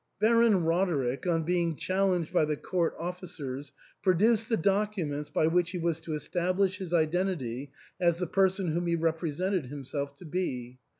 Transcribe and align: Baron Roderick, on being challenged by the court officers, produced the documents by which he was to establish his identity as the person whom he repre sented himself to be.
Baron 0.19 0.63
Roderick, 0.63 1.27
on 1.27 1.43
being 1.43 1.75
challenged 1.75 2.33
by 2.33 2.43
the 2.45 2.57
court 2.57 2.95
officers, 2.97 3.71
produced 4.01 4.49
the 4.49 4.57
documents 4.57 5.29
by 5.29 5.45
which 5.45 5.69
he 5.69 5.77
was 5.77 5.99
to 6.01 6.15
establish 6.15 6.79
his 6.79 6.91
identity 6.91 7.71
as 7.99 8.17
the 8.17 8.25
person 8.25 8.69
whom 8.71 8.87
he 8.87 8.97
repre 8.97 9.29
sented 9.31 9.67
himself 9.67 10.15
to 10.15 10.25
be. 10.25 10.79